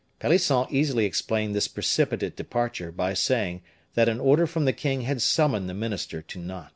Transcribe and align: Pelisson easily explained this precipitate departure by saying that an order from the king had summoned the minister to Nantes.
Pelisson 0.19 0.65
easily 0.71 1.05
explained 1.05 1.53
this 1.53 1.67
precipitate 1.67 2.35
departure 2.35 2.91
by 2.91 3.13
saying 3.13 3.61
that 3.93 4.09
an 4.09 4.19
order 4.19 4.47
from 4.47 4.65
the 4.65 4.73
king 4.73 5.01
had 5.01 5.21
summoned 5.21 5.69
the 5.69 5.75
minister 5.75 6.23
to 6.23 6.39
Nantes. 6.39 6.69